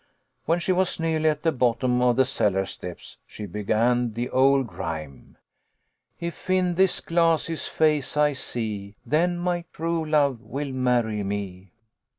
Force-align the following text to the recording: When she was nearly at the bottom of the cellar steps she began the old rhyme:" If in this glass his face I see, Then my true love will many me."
When 0.45 0.59
she 0.59 0.71
was 0.71 0.99
nearly 0.99 1.29
at 1.29 1.43
the 1.43 1.51
bottom 1.51 2.01
of 2.01 2.15
the 2.15 2.25
cellar 2.25 2.65
steps 2.65 3.17
she 3.27 3.45
began 3.45 4.13
the 4.13 4.31
old 4.31 4.73
rhyme:" 4.73 5.37
If 6.19 6.49
in 6.49 6.73
this 6.73 6.99
glass 7.01 7.45
his 7.45 7.67
face 7.67 8.17
I 8.17 8.33
see, 8.33 8.95
Then 9.05 9.37
my 9.37 9.63
true 9.73 10.03
love 10.03 10.41
will 10.41 10.73
many 10.73 11.21
me." 11.21 11.69